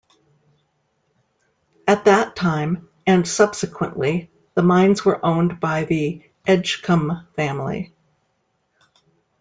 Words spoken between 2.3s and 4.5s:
time and subsequently,